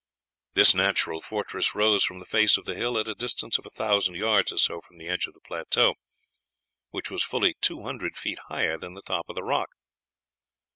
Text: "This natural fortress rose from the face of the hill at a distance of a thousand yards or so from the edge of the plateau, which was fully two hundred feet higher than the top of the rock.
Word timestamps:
"This 0.55 0.73
natural 0.73 1.21
fortress 1.21 1.75
rose 1.75 2.03
from 2.03 2.17
the 2.17 2.25
face 2.25 2.57
of 2.57 2.65
the 2.65 2.73
hill 2.73 2.97
at 2.97 3.07
a 3.07 3.13
distance 3.13 3.59
of 3.59 3.67
a 3.67 3.69
thousand 3.69 4.15
yards 4.15 4.51
or 4.51 4.57
so 4.57 4.81
from 4.81 4.97
the 4.97 5.07
edge 5.07 5.27
of 5.27 5.35
the 5.35 5.39
plateau, 5.45 5.93
which 6.89 7.11
was 7.11 7.23
fully 7.23 7.53
two 7.61 7.83
hundred 7.83 8.17
feet 8.17 8.39
higher 8.47 8.79
than 8.79 8.95
the 8.95 9.03
top 9.03 9.29
of 9.29 9.35
the 9.35 9.43
rock. 9.43 9.69